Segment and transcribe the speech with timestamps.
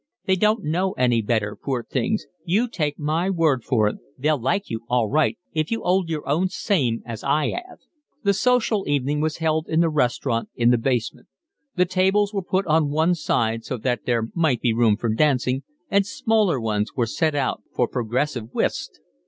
[0.25, 2.25] They don't know any better, poor things.
[2.43, 6.27] You take my word for it, they'll like you all right if you 'old your
[6.27, 7.83] own same as I 'ave."
[8.23, 11.27] The social evening was held in the restaurant in the basement.
[11.75, 15.61] The tables were put on one side so that there might be room for dancing,
[15.91, 19.01] and smaller ones were set out for progressive whist.